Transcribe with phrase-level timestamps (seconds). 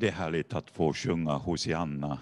[0.00, 2.18] Det är härligt att få sjunga Hosianna,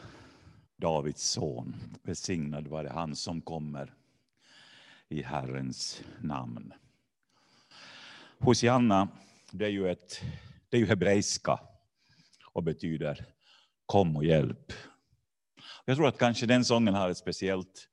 [0.77, 1.77] Davids son.
[2.03, 3.95] Välsignad vare han som kommer
[5.09, 6.73] i Herrens namn.
[8.39, 9.09] Hosianna,
[9.51, 10.21] det är ju, ett,
[10.69, 11.61] det är ju hebreiska
[12.53, 13.27] och betyder
[13.87, 14.73] kom och hjälp.
[15.85, 17.89] Jag tror att kanske den sången har ett speciellt,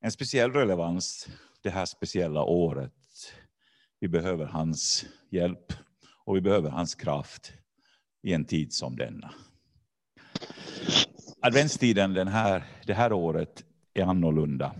[0.00, 1.28] en speciell relevans
[1.62, 3.32] det här speciella året.
[4.00, 5.72] Vi behöver hans hjälp
[6.24, 7.52] och vi behöver hans kraft
[8.26, 9.34] i en tid som denna.
[11.40, 13.64] Adventstiden den här, det här året
[13.94, 14.74] är annorlunda.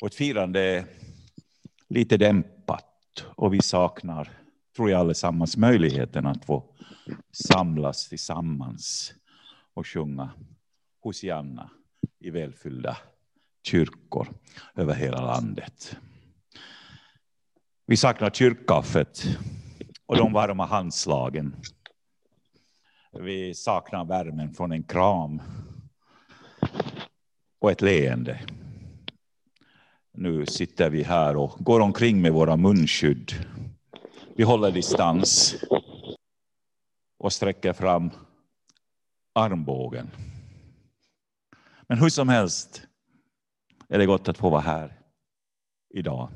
[0.00, 0.84] Vårt firande är
[1.88, 4.30] lite dämpat och vi saknar,
[4.76, 6.64] tror jag allesammans, möjligheten att få
[7.32, 9.14] samlas tillsammans
[9.74, 10.30] och sjunga
[11.00, 11.70] Hosianna
[12.18, 12.96] i välfyllda
[13.62, 14.28] kyrkor
[14.74, 15.96] över hela landet.
[17.86, 19.24] Vi saknar kyrkkaffet
[20.06, 21.56] och de varma handslagen.
[23.12, 25.42] Vi saknar värmen från en kram
[27.58, 28.40] och ett leende.
[30.12, 33.32] Nu sitter vi här och går omkring med våra munskydd.
[34.36, 35.56] Vi håller distans
[37.18, 38.10] och sträcker fram
[39.32, 40.10] armbågen.
[41.88, 42.82] Men hur som helst
[43.88, 45.00] är det gott att få vara här
[45.94, 46.28] idag.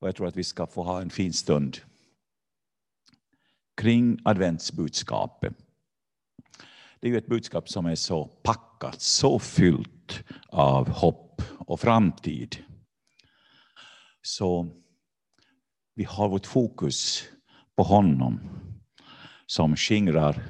[0.00, 1.80] Och jag tror att vi ska få ha en fin stund
[3.76, 5.54] kring adventsbudskapet.
[7.00, 12.56] Det är ju ett budskap som är så packat, så fyllt av hopp och framtid.
[14.22, 14.68] Så
[15.94, 17.24] vi har vårt fokus
[17.76, 18.40] på honom
[19.46, 20.42] som skingrar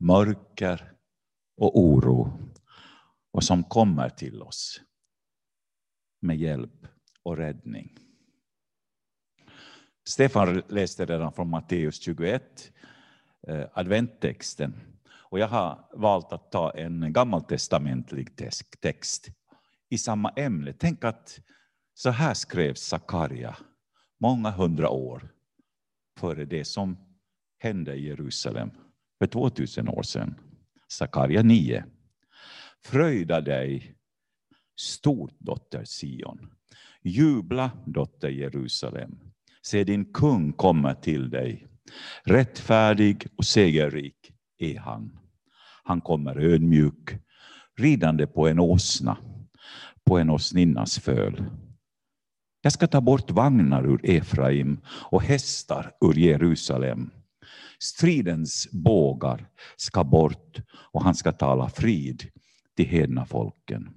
[0.00, 0.92] mörker
[1.56, 2.52] och oro
[3.32, 4.80] och som kommer till oss
[6.20, 6.86] med hjälp
[7.22, 7.98] och räddning.
[10.06, 12.72] Stefan läste redan från Matteus 21,
[13.48, 14.74] eh, adventtexten.
[15.12, 18.36] Och jag har valt att ta en gammaltestamentlig
[18.80, 19.28] text
[19.88, 20.72] i samma ämne.
[20.72, 21.40] Tänk att
[21.94, 23.56] så här skrev Sakaria
[24.20, 25.32] många hundra år
[26.18, 26.96] före det som
[27.58, 28.70] hände i Jerusalem
[29.18, 30.34] för 2000 år sedan.
[30.88, 31.84] Sakaria 9.
[32.84, 33.96] Fröjda dig
[34.76, 36.54] stort, dotter Sion.
[37.02, 39.33] Jubla, dotter Jerusalem.
[39.66, 41.66] Se, din kung kommer till dig.
[42.24, 45.18] Rättfärdig och segerrik är han.
[45.84, 47.18] Han kommer ödmjuk,
[47.78, 49.16] ridande på en åsna,
[50.04, 51.44] på en åsninnas föl.
[52.62, 57.10] Jag ska ta bort vagnar ur Efraim och hästar ur Jerusalem.
[57.78, 60.60] Stridens bågar ska bort
[60.92, 62.30] och han ska tala frid
[62.76, 63.94] till hedna folken.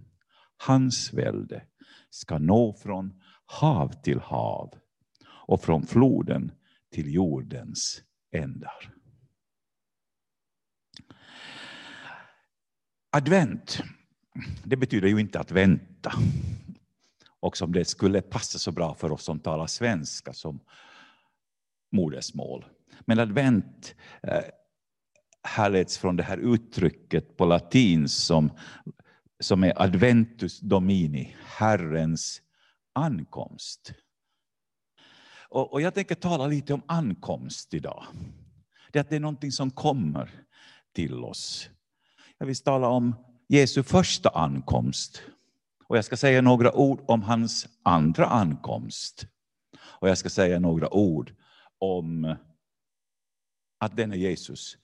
[0.58, 1.62] Hans välde
[2.10, 3.14] ska nå från
[3.46, 4.74] hav till hav
[5.48, 6.52] och från floden
[6.92, 8.94] till jordens ändar.
[13.10, 13.84] Advent,
[14.64, 16.12] det betyder ju inte att vänta.
[17.40, 20.60] Och som det skulle passa så bra för oss som talar svenska som
[21.92, 22.66] modersmål.
[23.06, 24.44] Men advent eh,
[25.44, 28.52] härleds från det här uttrycket på latin som,
[29.40, 32.42] som är adventus domini, Herrens
[32.94, 33.94] ankomst.
[35.50, 38.06] Och, och jag tänker tala lite om ankomst idag.
[38.92, 40.32] Det att det är någonting som kommer
[40.94, 41.70] till oss.
[42.38, 43.16] Jag vill tala om
[43.48, 45.22] Jesu första ankomst.
[45.88, 49.28] Och jag ska säga några ord om hans andra ankomst.
[49.80, 51.34] Och jag ska säga några ord
[51.78, 52.36] om
[53.78, 54.78] att denne Jesus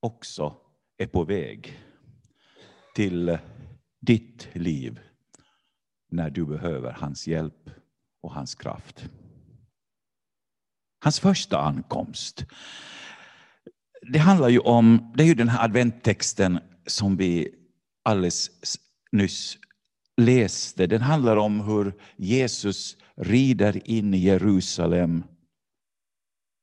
[0.00, 0.56] också
[0.96, 1.78] är på väg
[2.94, 3.38] till
[4.00, 5.00] ditt liv
[6.08, 7.70] när du behöver hans hjälp
[8.20, 9.08] och hans kraft.
[10.98, 12.44] Hans första ankomst.
[14.12, 17.54] Det handlar ju om, det är ju den här adventtexten som vi
[18.02, 18.50] alldeles
[19.12, 19.58] nyss
[20.16, 20.86] läste.
[20.86, 25.24] Den handlar om hur Jesus rider in i Jerusalem.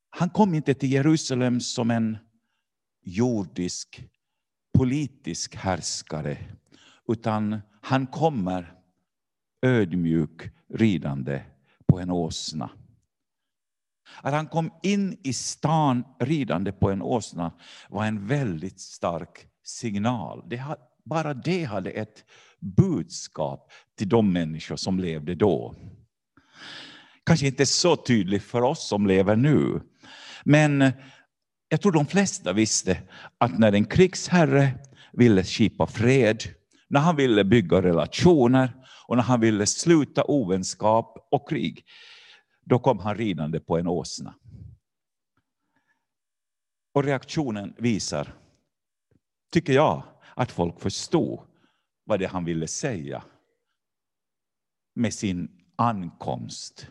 [0.09, 2.17] Han kom inte till Jerusalem som en
[3.05, 4.03] jordisk
[4.77, 6.37] politisk härskare,
[7.07, 8.73] utan han kommer
[9.61, 11.41] ödmjuk ridande
[11.87, 12.69] på en åsna.
[14.21, 17.51] Att han kom in i stan ridande på en åsna
[17.89, 20.43] var en väldigt stark signal.
[20.49, 20.63] Det,
[21.05, 22.25] bara det hade ett
[22.59, 25.75] budskap till de människor som levde då.
[27.25, 29.81] Kanske inte så tydligt för oss som lever nu.
[30.43, 30.91] Men
[31.69, 32.97] jag tror de flesta visste
[33.37, 34.71] att när en krigsherre
[35.13, 36.43] ville skipa fred,
[36.89, 38.73] när han ville bygga relationer
[39.07, 41.85] och när han ville sluta ovänskap och krig,
[42.63, 44.35] då kom han ridande på en åsna.
[46.93, 48.33] Och reaktionen visar,
[49.51, 50.03] tycker jag,
[50.35, 51.39] att folk förstod
[52.03, 53.23] vad det han ville säga
[54.93, 56.87] med sin ankomst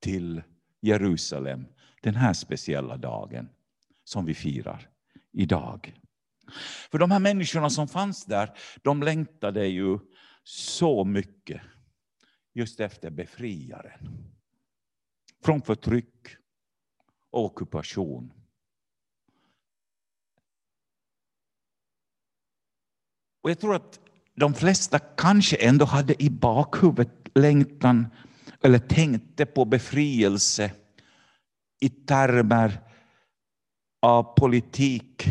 [0.00, 0.42] till
[0.80, 1.66] Jerusalem
[2.02, 3.48] den här speciella dagen
[4.04, 4.88] som vi firar
[5.32, 6.00] idag.
[6.90, 9.98] För de här människorna som fanns där, de längtade ju
[10.44, 11.60] så mycket
[12.54, 14.30] just efter befriaren.
[15.42, 16.36] Från förtryck
[17.30, 18.32] och ockupation.
[23.42, 24.00] Och jag tror att
[24.34, 28.06] de flesta kanske ändå hade i bakhuvudet längtan
[28.62, 30.72] eller tänkte på befrielse
[31.80, 32.80] i termer
[34.02, 35.24] av politik,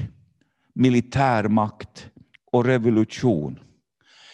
[0.73, 2.09] militärmakt
[2.51, 3.59] och revolution.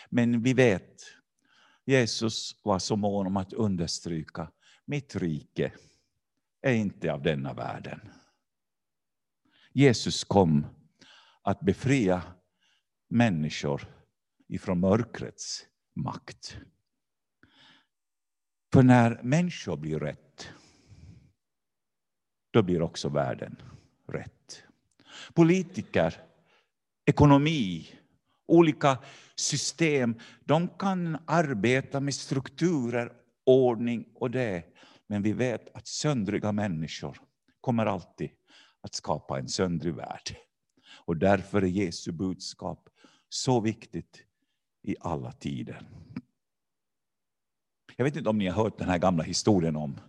[0.10, 1.01] Men vi vet,
[1.86, 4.51] Jesus var så mån om att understryka,
[4.86, 5.72] mitt rike
[6.62, 8.00] är inte av denna världen.
[9.72, 10.66] Jesus kom
[11.42, 12.24] att befria
[13.08, 13.88] människor
[14.48, 16.58] ifrån mörkrets makt.
[18.74, 20.50] För när människor blir rätt,
[22.52, 23.62] då blir också världen
[24.08, 24.64] rätt.
[25.34, 26.22] Politiker,
[27.06, 27.90] ekonomi,
[28.46, 28.98] olika
[29.36, 34.75] system, de kan arbeta med strukturer, ordning och det.
[35.07, 37.18] Men vi vet att söndriga människor
[37.62, 38.30] kommer alltid
[38.81, 40.36] att skapa en söndrig värld.
[41.06, 42.90] Och därför är Jesu budskap
[43.30, 44.24] så viktigt
[44.84, 45.81] i alla tider.
[47.96, 50.00] Jag vet inte om ni har hört den här gamla historien om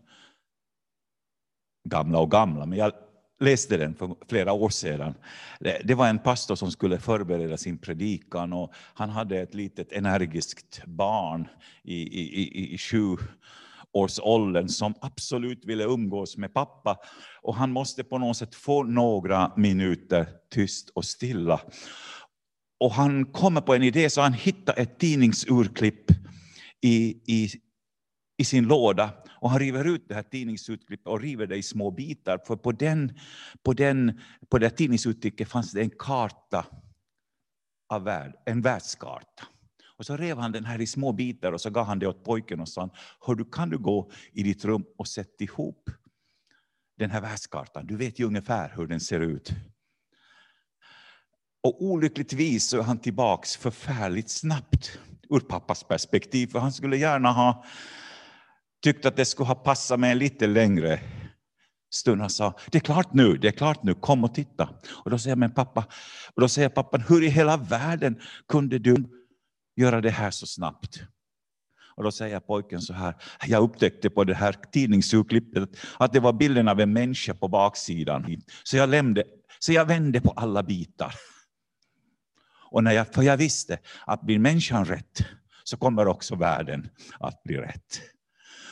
[1.84, 2.92] gamla och gamla, men jag
[3.40, 5.14] läste den för flera år sedan.
[5.60, 10.82] Det var en pastor som skulle förbereda sin predikan och han hade ett litet energiskt
[10.86, 11.48] barn
[11.82, 13.16] i, i, i, i sju
[13.96, 16.98] årsåldern som absolut ville umgås med pappa.
[17.42, 21.60] Och han måste på något sätt få några minuter tyst och stilla.
[22.80, 26.10] Och han kommer på en idé så han hittar ett tidningsurklipp
[26.80, 27.50] i, i,
[28.38, 29.10] i sin låda
[29.40, 32.40] och han river ut det här tidningsutklippet och river det i små bitar.
[32.46, 33.18] För på, den,
[33.62, 36.66] på, den, på det tidningsutklippet fanns det en karta
[37.88, 39.44] av värld, en världskarta.
[39.98, 42.24] Och så rev han den här i små bitar och så gav han det åt
[42.24, 42.90] pojken och sa,
[43.26, 45.90] Hör du, kan du gå i ditt rum och sätta ihop
[46.98, 47.86] den här världskartan?
[47.86, 49.52] Du vet ju ungefär hur den ser ut.
[51.62, 54.98] Och olyckligtvis så är han tillbaks förfärligt snabbt
[55.30, 57.64] ur pappas perspektiv, för han skulle gärna ha
[58.82, 61.00] tyckt att det skulle ha passat med en lite längre
[61.90, 62.20] stund.
[62.20, 64.68] Han sa, det är klart nu, det är klart nu, kom och titta.
[65.04, 65.84] Och då säger jag, men pappa,
[66.34, 68.96] och då säger pappan, hur i hela världen kunde du
[69.76, 71.02] göra det här så snabbt?
[71.96, 73.14] Och då säger pojken så här,
[73.46, 75.68] jag upptäckte på det här tidningsurklippet
[75.98, 78.42] att det var bilden av en människa på baksidan.
[78.64, 79.24] Så jag, lämde,
[79.58, 81.14] så jag vände på alla bitar.
[82.70, 85.24] Och när jag, för jag visste att blir människan rätt
[85.64, 86.88] så kommer också världen
[87.20, 88.00] att bli rätt.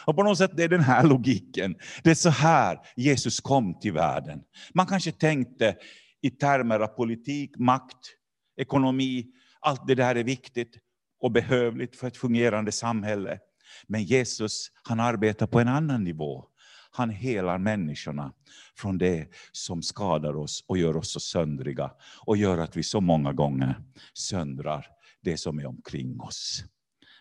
[0.06, 1.76] Och på något sätt det är den här logiken.
[2.02, 4.40] Det är så här Jesus kom till världen.
[4.74, 5.76] Man kanske tänkte
[6.22, 8.14] i termer av politik, makt,
[8.56, 9.26] ekonomi.
[9.60, 10.78] Allt det där är viktigt
[11.20, 13.38] och behövligt för ett fungerande samhälle.
[13.86, 16.44] Men Jesus han arbetar på en annan nivå.
[16.90, 18.32] Han helar människorna
[18.76, 21.90] från det som skadar oss och gör oss så söndriga
[22.26, 23.80] och gör att vi så många gånger
[24.14, 24.86] söndrar
[25.20, 26.64] det som är omkring oss.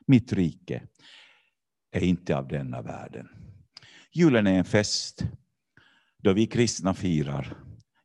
[0.07, 0.83] Mitt rike
[1.91, 3.27] är inte av denna världen.
[4.11, 5.25] Julen är en fest
[6.17, 7.57] då vi kristna firar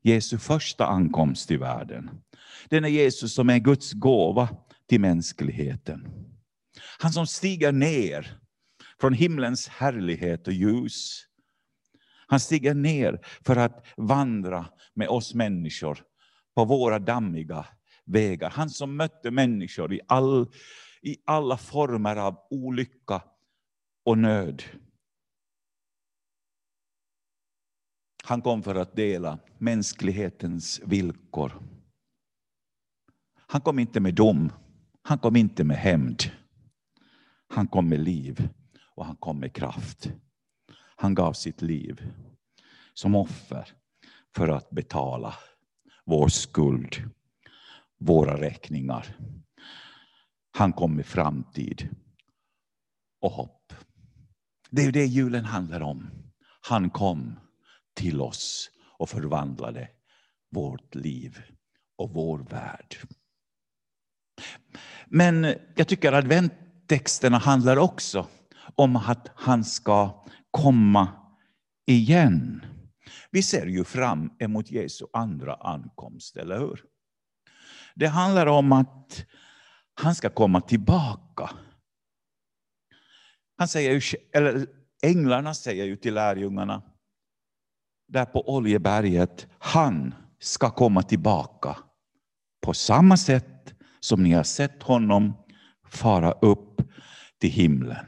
[0.02, 2.10] Jesu första ankomst till världen.
[2.68, 4.48] Den är Jesus som är Guds gåva
[4.88, 6.08] till mänskligheten.
[6.98, 8.40] Han som stiger ner
[9.00, 11.24] från himlens härlighet och ljus.
[12.26, 16.04] Han stiger ner för att vandra med oss människor
[16.54, 17.66] på våra dammiga
[18.04, 18.50] vägar.
[18.50, 20.52] Han som mötte människor i, all,
[21.02, 23.22] i alla former av olycka
[24.04, 24.62] och nöd.
[28.24, 31.62] Han kom för att dela mänsklighetens villkor.
[33.36, 34.52] Han kom inte med dom,
[35.08, 36.22] han kom inte med hämnd.
[37.48, 38.48] Han kom med liv
[38.94, 40.12] och han kom med kraft.
[40.96, 42.12] Han gav sitt liv
[42.94, 43.72] som offer
[44.36, 45.34] för att betala
[46.04, 47.10] vår skuld,
[47.98, 49.16] våra räkningar.
[50.50, 51.88] Han kom med framtid
[53.20, 53.72] och hopp.
[54.70, 56.10] Det är det julen handlar om.
[56.60, 57.38] Han kom
[57.94, 59.88] till oss och förvandlade
[60.50, 61.42] vårt liv
[61.96, 62.96] och vår värld.
[65.10, 68.26] Men jag tycker att adventtexterna handlar också
[68.74, 71.08] om att han ska komma
[71.86, 72.64] igen.
[73.30, 76.84] Vi ser ju fram emot Jesu andra ankomst, eller hur?
[77.94, 79.24] Det handlar om att
[79.94, 81.50] han ska komma tillbaka.
[83.58, 84.00] Han säger ju,
[84.32, 84.66] eller
[85.02, 86.82] änglarna säger ju till lärjungarna
[88.08, 91.76] där på Oljeberget, han ska komma tillbaka
[92.60, 93.57] på samma sätt
[94.00, 95.34] som ni har sett honom
[95.88, 96.80] fara upp
[97.40, 98.06] till himlen.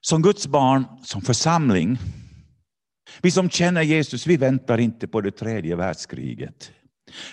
[0.00, 1.98] Som Guds barn, som församling,
[3.22, 6.72] vi som känner Jesus, vi väntar inte på det tredje världskriget.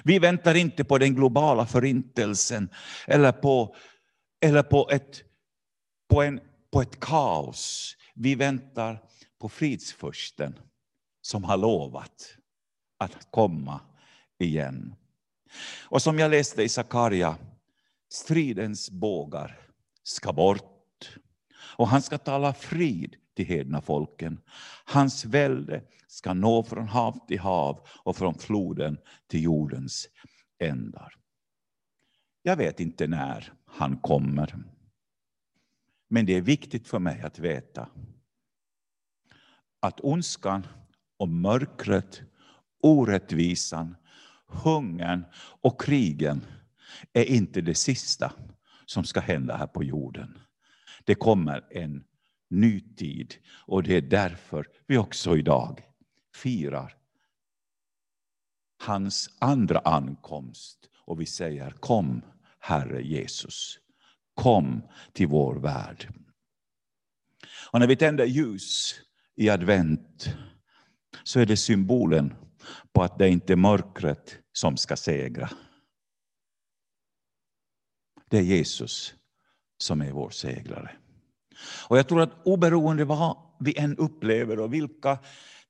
[0.04, 2.70] Vi väntar inte på den globala förintelsen
[3.08, 3.76] eller på,
[4.42, 5.24] eller på, ett,
[6.10, 6.40] på, en,
[6.72, 7.96] på ett kaos.
[8.16, 9.02] Vi väntar
[9.42, 10.60] på fridsfursten
[11.22, 12.36] som har lovat
[12.98, 13.82] att komma
[14.40, 14.96] igen.
[15.84, 17.38] Och som jag läste i Sakaria,
[18.10, 19.60] stridens bågar
[20.04, 21.20] ska bort.
[21.78, 24.42] Och han ska tala frid till hedna folken.
[24.86, 30.08] Hans välde ska nå från hav till hav och från floden till jordens
[30.60, 31.16] ändar.
[32.42, 34.64] Jag vet inte när han kommer.
[36.08, 37.90] Men det är viktigt för mig att veta
[39.80, 40.68] att ondskan
[41.18, 42.22] och mörkret,
[42.82, 43.96] orättvisan,
[44.50, 45.26] hungern
[45.62, 46.46] och krigen
[47.14, 48.34] är inte det sista
[48.86, 50.40] som ska hända här på jorden.
[51.04, 52.04] Det kommer en
[52.50, 55.82] ny tid och det är därför vi också idag
[56.36, 56.96] firar
[58.78, 62.22] hans andra ankomst och vi säger kom
[62.60, 63.80] Herre Jesus,
[64.34, 64.82] kom
[65.14, 66.14] till vår värld.
[67.72, 68.96] Och när vi tänder ljus
[69.36, 70.36] i advent
[71.24, 72.34] så är det symbolen
[72.94, 75.50] på att det inte är mörkret som ska segra.
[78.30, 79.14] Det är Jesus
[79.78, 80.92] som är vår segrare.
[81.88, 85.18] Och jag tror att oberoende vad vi än upplever och vilka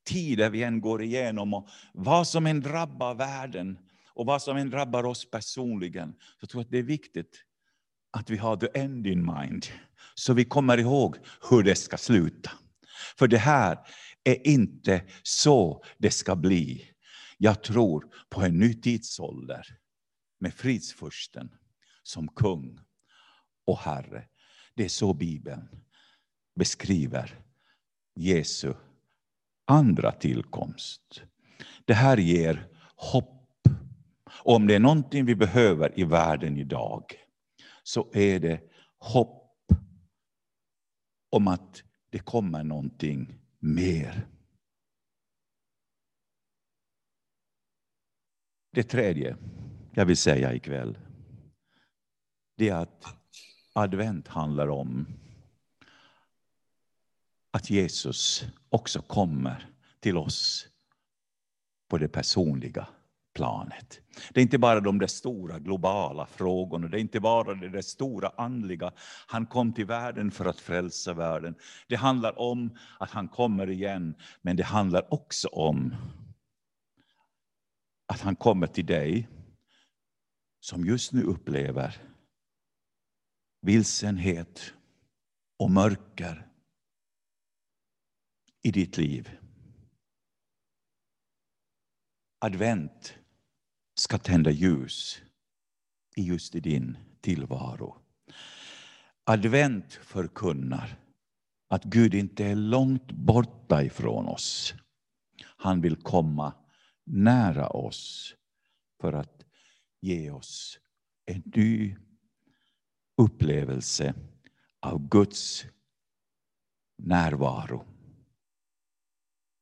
[0.03, 3.77] tider vi än går igenom och vad som än drabbar världen
[4.07, 7.43] och vad som än drabbar oss personligen, så tror jag att det är viktigt
[8.11, 9.65] att vi har the end in mind.
[10.15, 11.15] Så vi kommer ihåg
[11.49, 12.51] hur det ska sluta.
[13.17, 13.77] För det här
[14.23, 16.91] är inte så det ska bli.
[17.37, 19.77] Jag tror på en ny tidsålder
[20.39, 21.49] med fridsfursten
[22.03, 22.79] som kung
[23.65, 24.25] och herre.
[24.75, 25.69] Det är så Bibeln
[26.55, 27.39] beskriver
[28.15, 28.73] Jesu
[29.65, 31.23] andra tillkomst.
[31.85, 33.67] Det här ger hopp.
[34.43, 37.03] Och om det är någonting vi behöver i världen idag,
[37.83, 38.61] så är det
[38.97, 39.51] hopp
[41.29, 44.27] om att det kommer någonting mer.
[48.71, 49.37] Det tredje
[49.93, 50.97] jag vill säga ikväll,
[52.55, 53.05] det är att
[53.73, 55.07] advent handlar om
[57.51, 60.67] att Jesus också kommer till oss
[61.87, 62.87] på det personliga
[63.39, 64.01] planet.
[64.33, 67.81] Det är inte bara de där stora globala frågorna, det är inte bara det där
[67.81, 68.91] stora andliga.
[69.27, 71.55] Han kom till världen för att frälsa världen.
[71.87, 75.95] Det handlar om att han kommer igen, men det handlar också om
[78.07, 79.27] att han kommer till dig
[80.59, 81.95] som just nu upplever
[83.61, 84.73] vilsenhet
[85.59, 86.47] och mörker
[88.63, 89.29] i ditt liv.
[92.39, 93.18] Advent
[93.99, 95.21] ska tända ljus
[96.15, 97.97] i just i din tillvaro.
[99.23, 100.97] Advent förkunnar
[101.69, 104.73] att Gud inte är långt borta ifrån oss.
[105.41, 106.53] Han vill komma
[107.05, 108.35] nära oss
[109.01, 109.45] för att
[110.01, 110.79] ge oss
[111.25, 111.95] en ny
[113.17, 114.13] upplevelse
[114.79, 115.65] av Guds
[116.97, 117.85] närvaro.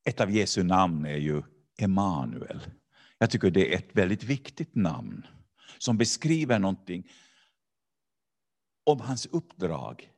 [0.06, 1.44] Ett av Jesu namn är ju
[1.78, 2.62] Emanuel.
[3.18, 5.28] Jag tycker det är ett väldigt viktigt namn
[5.78, 7.10] som beskriver någonting
[8.84, 10.12] om hans uppdrag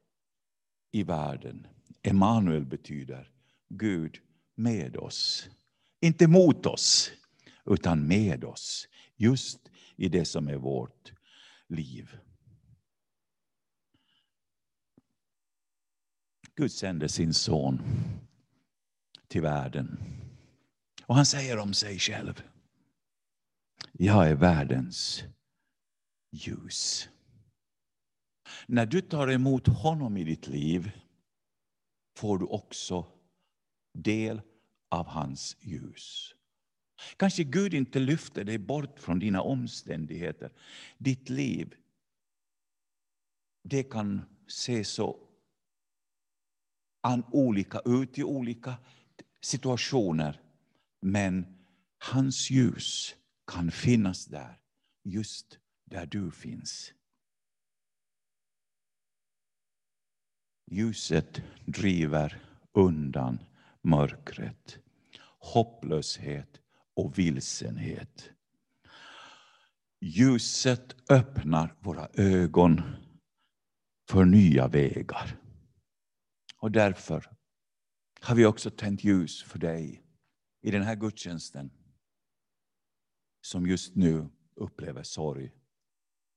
[0.91, 1.67] i världen.
[2.01, 3.31] Emanuel betyder
[3.69, 4.19] Gud
[4.55, 5.49] med oss.
[6.01, 7.11] Inte mot oss,
[7.65, 8.87] utan med oss.
[9.15, 9.59] Just
[9.95, 11.13] i det som är vårt
[11.67, 12.17] liv.
[16.55, 17.81] Gud sände sin son
[19.27, 19.99] till världen.
[21.05, 22.43] Och han säger om sig själv.
[24.01, 25.23] Jag är världens
[26.31, 27.09] ljus.
[28.67, 30.91] När du tar emot honom i ditt liv
[32.17, 33.05] får du också
[33.93, 34.41] del
[34.89, 36.35] av hans ljus.
[37.17, 40.51] Kanske Gud inte lyfter dig bort från dina omständigheter.
[40.97, 41.75] Ditt liv,
[43.63, 45.27] det kan se så
[47.01, 48.77] an olika ut i olika
[49.41, 50.41] situationer,
[51.01, 51.57] men
[51.97, 53.15] hans ljus
[53.49, 54.59] kan finnas där,
[55.03, 56.93] just där du finns.
[60.71, 62.41] Ljuset driver
[62.73, 63.39] undan
[63.81, 64.79] mörkret,
[65.39, 66.61] hopplöshet
[66.95, 68.29] och vilsenhet.
[70.01, 72.81] Ljuset öppnar våra ögon
[74.09, 75.37] för nya vägar.
[76.57, 77.31] Och därför
[78.21, 80.03] har vi också tänt ljus för dig
[80.61, 81.71] i den här gudstjänsten
[83.41, 85.51] som just nu upplever sorg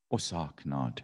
[0.08, 1.02] och saknad.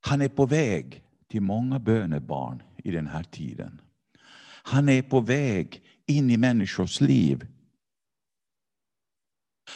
[0.00, 3.80] Han är på väg till många bönebarn i den här tiden.
[4.62, 7.46] Han är på väg in i människors liv.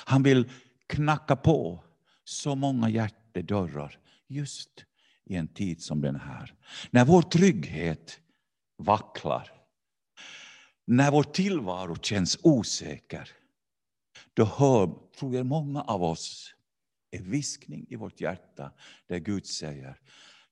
[0.07, 0.51] Han vill
[0.87, 1.85] knacka på
[2.25, 4.85] så många hjärtedörrar just
[5.25, 6.55] i en tid som den här.
[6.91, 8.21] När vår trygghet
[8.77, 9.53] vacklar,
[10.85, 13.31] när vår tillvaro känns osäker,
[14.35, 16.55] då hör, tror jag, många av oss
[17.11, 18.73] en viskning i vårt hjärta
[19.07, 19.99] där Gud säger,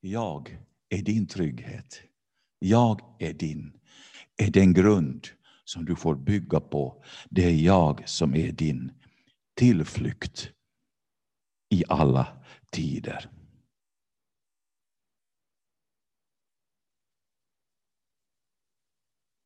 [0.01, 2.01] jag är din trygghet.
[2.59, 3.81] Jag är din,
[4.37, 5.29] är den grund
[5.65, 7.05] som du får bygga på.
[7.31, 8.93] Det är jag som är din
[9.55, 10.51] tillflykt
[11.69, 13.31] i alla tider.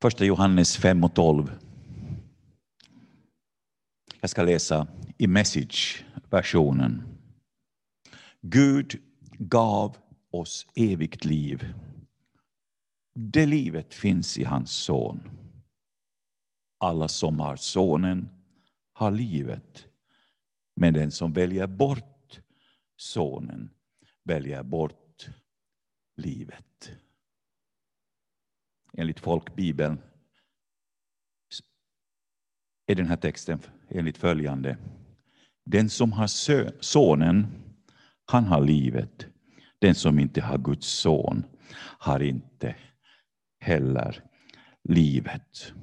[0.01, 1.51] Första Johannes 5 och 12.
[4.25, 7.03] Jag ska läsa i message-versionen.
[8.41, 9.01] Gud
[9.39, 9.97] gav
[10.31, 11.73] oss evigt liv.
[13.13, 15.29] Det livet finns i hans son.
[16.77, 18.29] Alla som har sonen
[18.93, 19.87] har livet.
[20.75, 22.39] Men den som väljer bort
[22.97, 23.69] sonen
[24.23, 25.27] väljer bort
[26.15, 26.91] livet.
[28.93, 30.01] Enligt folkbibeln
[32.85, 34.77] är den här texten enligt följande.
[35.65, 36.27] Den som har
[36.81, 37.47] sonen,
[38.25, 39.27] han har livet.
[39.79, 41.43] Den som inte har Guds son
[41.77, 42.75] har inte
[43.59, 44.23] heller
[44.83, 45.73] livet.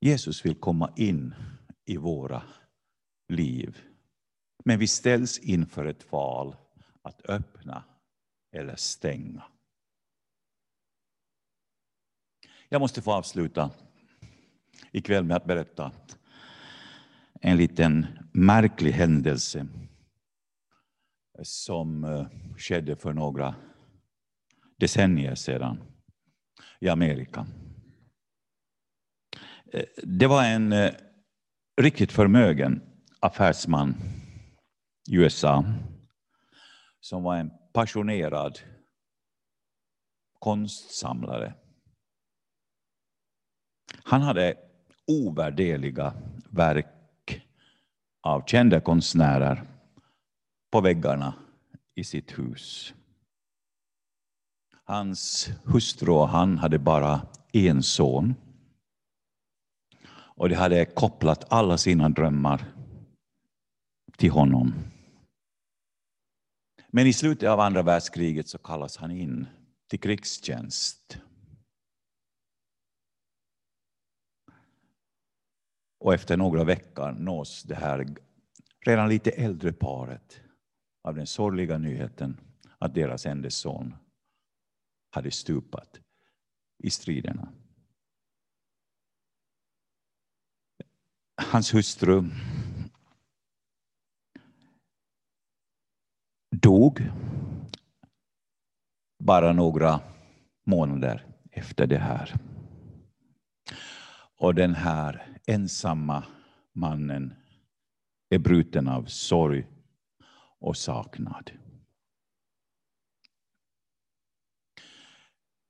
[0.00, 1.34] Jesus vill komma in
[1.84, 2.42] i våra
[3.28, 3.78] liv.
[4.64, 6.56] Men vi ställs inför ett val
[7.02, 7.84] att öppna
[8.52, 9.42] eller stänga.
[12.68, 13.70] Jag måste få avsluta
[14.92, 15.92] ikväll med att berätta
[17.40, 19.58] en liten märklig händelse
[21.38, 23.54] eh, som eh, skedde för några
[24.78, 25.82] decennier sedan
[26.80, 27.46] i Amerika.
[29.72, 30.74] Eh, det var en
[31.80, 32.82] riktigt förmögen
[33.20, 33.94] affärsman
[35.10, 35.64] i USA
[37.00, 38.58] som var en passionerad
[40.38, 41.54] konstsamlare.
[44.04, 44.69] Han hade
[45.10, 46.14] ovärderliga
[46.50, 46.86] verk
[48.22, 49.62] av kända konstnärer
[50.72, 51.34] på väggarna
[51.94, 52.94] i sitt hus.
[54.84, 58.34] Hans hustru och han hade bara en son.
[60.12, 62.64] Och de hade kopplat alla sina drömmar
[64.16, 64.74] till honom.
[66.88, 69.46] Men i slutet av andra världskriget så kallas han in
[69.90, 71.18] till krigstjänst.
[76.00, 78.06] Och efter några veckor nås det här
[78.86, 80.40] redan lite äldre paret
[81.02, 82.40] av den sorgliga nyheten
[82.78, 83.94] att deras enda son
[85.10, 86.00] hade stupat
[86.78, 87.52] i striderna.
[91.36, 92.24] Hans hustru
[96.50, 97.10] dog
[99.18, 100.00] bara några
[100.64, 102.34] månader efter det här.
[104.36, 106.24] Och den här ensamma
[106.72, 107.34] mannen
[108.28, 109.66] är bruten av sorg
[110.58, 111.50] och saknad.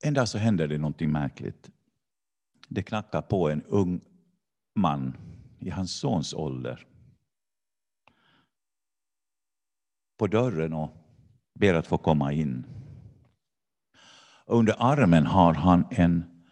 [0.02, 1.70] En dag så händer det någonting märkligt.
[2.68, 4.00] Det knackar på en ung
[4.74, 5.16] man
[5.59, 6.87] i hans sons ålder
[10.18, 10.90] på dörren och
[11.54, 12.66] ber att få komma in.
[14.46, 16.44] Under armen har han en,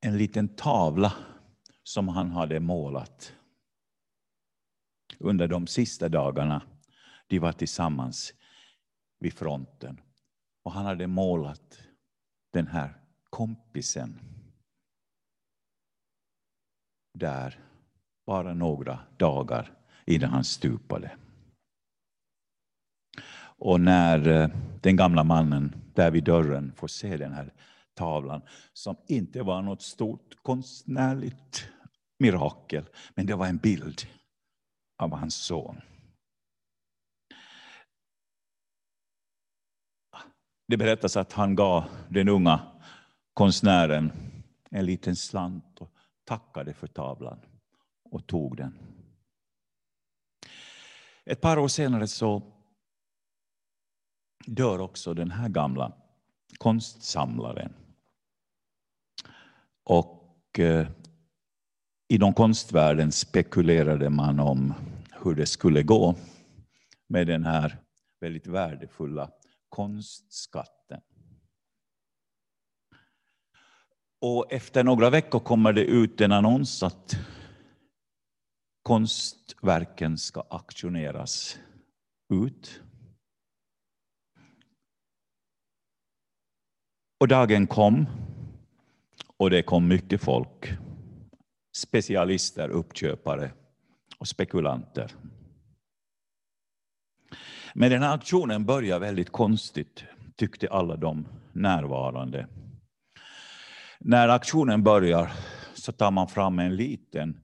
[0.00, 1.12] en liten tavla
[1.82, 3.34] som han hade målat
[5.18, 6.62] under de sista dagarna
[7.26, 8.34] de var tillsammans
[9.18, 10.00] vid fronten.
[10.62, 11.82] Och han hade målat
[12.52, 12.94] den här
[13.30, 14.20] kompisen
[17.18, 17.60] där
[18.26, 19.72] bara några dagar
[20.06, 21.16] innan han stupade.
[23.42, 24.48] Och när eh,
[24.80, 27.52] den gamla mannen där vid dörren får se den här
[28.00, 31.68] tavlan, som inte var något stort konstnärligt
[32.18, 32.84] mirakel,
[33.14, 34.02] men det var en bild
[35.02, 35.80] av hans son.
[40.68, 42.60] Det berättas att han gav den unga
[43.34, 44.12] konstnären
[44.70, 45.92] en liten slant och
[46.24, 47.38] tackade för tavlan
[48.10, 48.78] och tog den.
[51.24, 52.42] Ett par år senare så
[54.46, 55.92] dör också den här gamla
[56.58, 57.72] konstsamlaren.
[59.90, 60.88] Och eh,
[62.08, 64.74] inom konstvärlden spekulerade man om
[65.22, 66.14] hur det skulle gå
[67.08, 67.78] med den här
[68.20, 69.30] väldigt värdefulla
[69.68, 71.00] konstskatten.
[74.20, 77.16] Och efter några veckor kommer det ut en annons att
[78.82, 81.58] konstverken ska auktioneras
[82.32, 82.80] ut.
[87.20, 88.06] Och dagen kom
[89.40, 90.72] och det kom mycket folk.
[91.76, 93.52] Specialister, uppköpare
[94.18, 95.12] och spekulanter.
[97.74, 100.04] Men den här aktionen började väldigt konstigt,
[100.36, 102.46] tyckte alla de närvarande.
[103.98, 105.32] När aktionen börjar
[105.74, 107.40] så tar man fram en liten,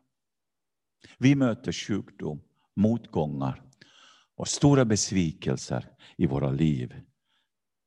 [1.17, 2.41] Vi möter sjukdom,
[2.75, 3.61] motgångar
[4.35, 5.85] och stora besvikelser
[6.17, 6.95] i våra liv.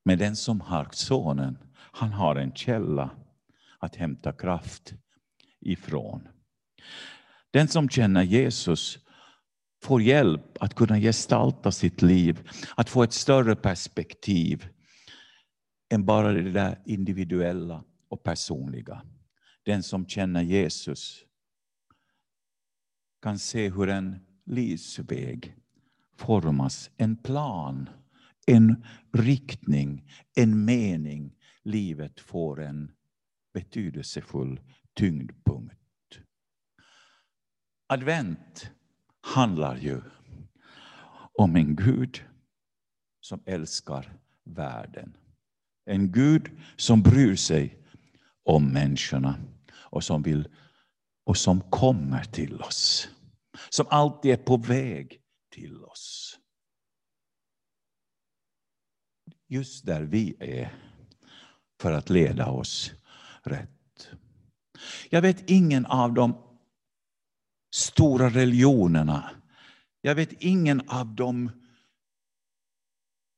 [0.05, 3.11] Men den som har sonen, han har en källa
[3.79, 4.95] att hämta kraft
[5.61, 6.29] ifrån.
[7.51, 8.99] Den som känner Jesus
[9.83, 14.69] får hjälp att kunna gestalta sitt liv, att få ett större perspektiv
[15.93, 19.03] än bara det där individuella och personliga.
[19.63, 21.25] Den som känner Jesus
[23.23, 25.55] kan se hur en livsväg
[26.17, 27.89] formas, en plan,
[28.47, 31.37] en riktning, en mening.
[31.63, 32.93] Livet får en
[33.55, 34.61] betydelsefull
[34.95, 35.60] tyngdpunkt.
[37.93, 38.71] Advent
[39.21, 40.01] handlar ju
[41.33, 42.25] om en Gud
[43.21, 45.17] som älskar världen.
[45.85, 47.79] En Gud som bryr sig
[48.43, 49.37] om människorna
[49.73, 50.49] och som vill
[51.25, 53.09] och som kommer till oss.
[53.71, 55.21] Som alltid är på väg
[55.53, 56.39] till oss.
[59.49, 60.75] Just där vi är
[61.81, 62.93] för att leda oss
[63.43, 64.11] rätt.
[65.11, 66.50] Jag vet ingen av de
[67.71, 69.31] stora religionerna.
[70.01, 71.51] Jag vet ingen av dem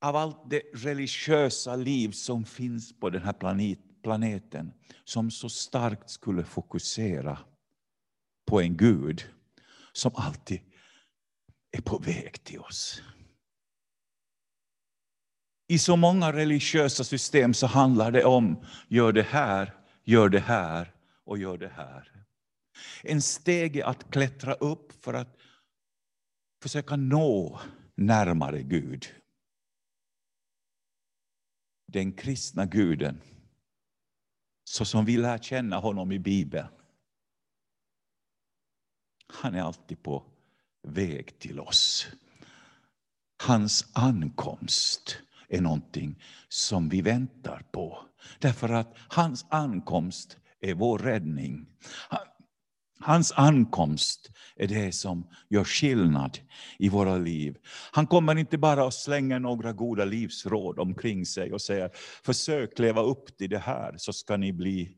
[0.00, 4.72] av allt det religiösa liv som finns på den här planet, planeten
[5.04, 7.38] som så starkt skulle fokusera
[8.46, 9.24] på en Gud
[9.92, 10.60] som alltid
[11.70, 13.02] är på väg till oss.
[15.68, 20.92] I så många religiösa system så handlar det om gör det här, gör det här
[21.24, 22.21] och gör det här.
[23.02, 25.36] En stege att klättra upp för att
[26.62, 27.60] försöka nå
[27.94, 29.06] närmare Gud.
[31.86, 33.20] Den kristna guden,
[34.64, 36.68] så som vi lär känna honom i Bibeln.
[39.26, 40.24] Han är alltid på
[40.82, 42.06] väg till oss.
[43.42, 45.18] Hans ankomst
[45.48, 48.04] är någonting som vi väntar på.
[48.38, 51.66] Därför att hans ankomst är vår räddning.
[53.02, 56.38] Hans ankomst är det som gör skillnad
[56.78, 57.58] i våra liv.
[57.92, 61.90] Han kommer inte bara att slänga några goda livsråd omkring sig och säga
[62.24, 64.96] försök leva upp till det här så ska ni bli,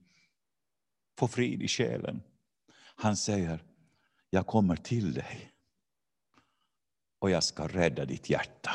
[1.18, 2.22] få frid i själen.
[2.96, 3.62] Han säger,
[4.30, 5.50] jag kommer till dig
[7.18, 8.70] och jag ska rädda ditt hjärta.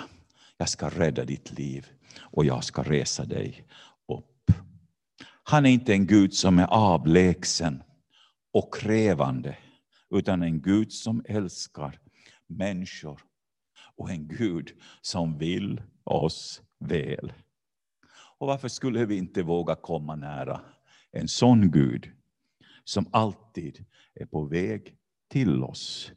[0.58, 1.88] Jag ska rädda ditt liv
[2.20, 3.68] och jag ska resa dig
[4.08, 4.52] upp.
[5.44, 7.84] Han är inte en Gud som är avlägsen
[8.52, 9.58] och krävande,
[10.10, 12.00] utan en Gud som älskar
[12.48, 13.22] människor
[13.96, 17.34] och en Gud som vill oss väl.
[18.38, 20.62] Och varför skulle vi inte våga komma nära
[21.12, 22.12] en sån Gud
[22.84, 24.96] som alltid är på väg
[25.30, 26.12] till oss?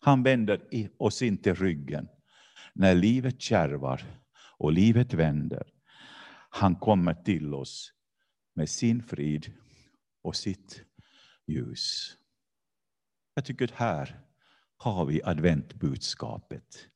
[0.00, 0.60] Han vänder
[0.98, 2.08] oss inte ryggen
[2.74, 4.04] när livet kärvar
[4.58, 5.66] och livet vänder.
[6.50, 7.92] Han kommer till oss
[8.54, 9.52] med sin frid
[10.22, 10.84] och sitt
[11.46, 12.16] ljus.
[13.34, 14.20] Jag tycker att här
[14.76, 16.88] har vi adventbudskapet.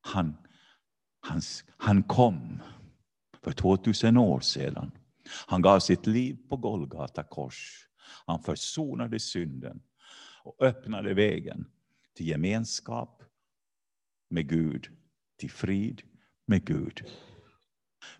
[0.00, 0.36] Han,
[1.20, 2.62] hans, han kom
[3.42, 4.90] för 2000 år sedan.
[5.46, 7.88] Han gav sitt liv på Golgata kors.
[8.26, 9.82] Han försonade synden
[10.42, 11.66] och öppnade vägen
[12.14, 13.22] till gemenskap
[14.28, 14.88] med Gud,
[15.36, 16.02] till frid
[16.46, 17.04] med Gud.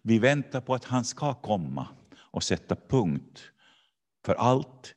[0.02, 3.50] Vi väntar på att han ska komma och sätta punkt
[4.24, 4.96] för allt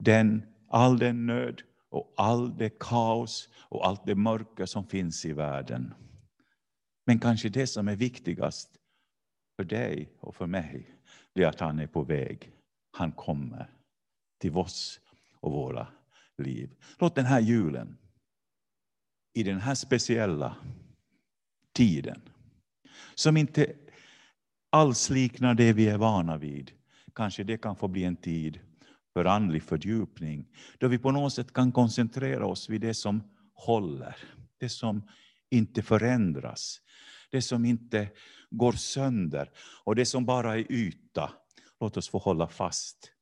[0.00, 5.32] den, all den nöd och all det kaos och allt det mörker som finns i
[5.32, 5.94] världen.
[7.06, 8.70] Men kanske det som är viktigast
[9.56, 10.94] för dig och för mig,
[11.34, 12.52] det är att han är på väg.
[12.92, 13.70] Han kommer
[14.38, 15.00] till oss
[15.40, 15.86] och våra
[16.38, 16.70] liv.
[16.98, 17.98] Låt den här julen,
[19.34, 20.56] i den här speciella
[21.72, 22.20] tiden,
[23.14, 23.72] som inte
[24.70, 26.72] alls liknar det vi är vana vid,
[27.14, 28.60] kanske det kan få bli en tid
[29.12, 30.46] för andlig fördjupning,
[30.78, 33.22] då vi på något sätt kan koncentrera oss vid det som
[33.54, 34.16] håller,
[34.58, 35.02] det som
[35.50, 36.80] inte förändras,
[37.30, 38.10] det som inte
[38.50, 39.50] går sönder
[39.84, 41.32] och det som bara är yta.
[41.80, 43.12] Låt oss få hålla fast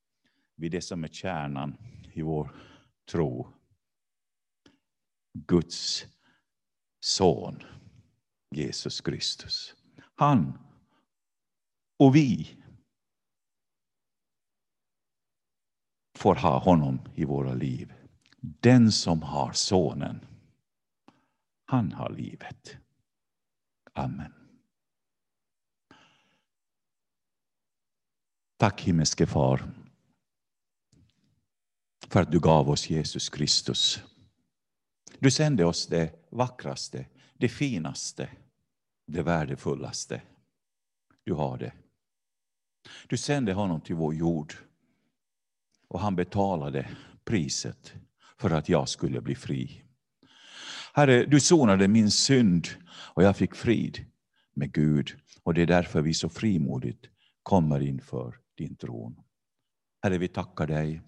[0.56, 1.76] vid det som är kärnan
[2.12, 2.54] i vår
[3.10, 3.48] tro.
[5.32, 6.06] Guds
[7.00, 7.62] son,
[8.50, 9.74] Jesus Kristus.
[10.14, 10.58] Han
[11.98, 12.57] och vi
[16.18, 17.92] får ha honom i våra liv.
[18.40, 20.26] Den som har sonen,
[21.64, 22.76] han har livet.
[23.92, 24.32] Amen.
[28.56, 29.62] Tack himmelske far
[32.08, 34.02] för att du gav oss Jesus Kristus.
[35.18, 38.30] Du sände oss det vackraste, det finaste,
[39.06, 40.22] det värdefullaste.
[41.24, 41.72] Du har det.
[43.06, 44.54] Du sände honom till vår jord
[45.88, 46.88] och han betalade
[47.24, 47.94] priset
[48.40, 49.82] för att jag skulle bli fri.
[50.92, 52.68] Herre, du sonade min synd
[53.14, 54.04] och jag fick frid
[54.54, 55.10] med Gud.
[55.42, 57.06] Och det är därför vi så frimodigt
[57.42, 59.16] kommer inför din tron.
[60.02, 61.02] Herre, vi tackar dig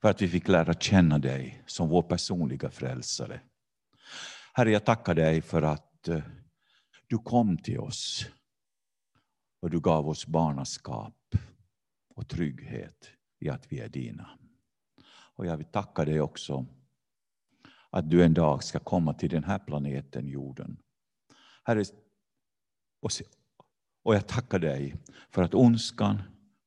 [0.00, 3.40] för att vi fick lära känna dig som vår personliga frälsare.
[4.52, 6.22] Herre, jag tackar dig för att eh,
[7.06, 8.26] du kom till oss
[9.60, 11.34] och du gav oss barnaskap
[12.14, 13.10] och trygghet
[13.44, 14.38] i att vi är dina.
[15.06, 16.66] Och jag vill tacka dig också
[17.90, 20.76] att du en dag ska komma till den här planeten jorden.
[21.64, 21.84] Herre,
[24.02, 24.96] och jag tackar dig
[25.30, 26.22] för att ondskan,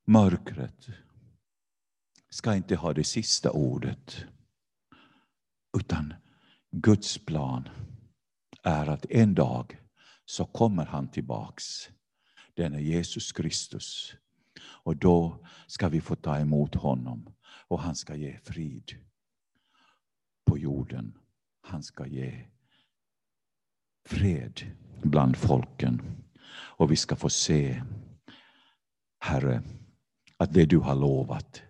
[0.06, 0.88] mörkret,
[2.30, 4.26] ska inte ha det sista ordet.
[5.78, 6.14] Utan
[6.72, 7.70] Guds plan
[8.64, 9.82] är att en dag
[10.26, 11.90] så kommer han tillbaks.
[12.54, 14.16] Den är Jesus Kristus
[14.62, 17.34] och då ska vi få ta emot honom
[17.68, 18.92] och han ska ge frid
[20.46, 21.18] på jorden.
[21.62, 22.46] Han ska ge
[24.06, 24.62] fred
[25.02, 26.02] bland folken.
[26.50, 27.84] Och vi ska få se,
[29.20, 29.64] Herre,
[30.38, 31.62] att det du har lovat,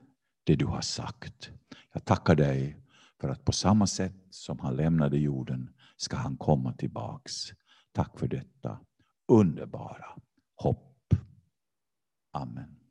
[0.44, 1.52] det du har sagt.
[1.94, 2.78] Jag tackar dig
[3.20, 7.34] för att på samma sätt som han lämnade jorden ska han komma tillbaks.
[7.92, 8.80] Tack för detta
[9.28, 10.06] underbara
[10.56, 10.87] hopp.
[12.38, 12.87] Amen.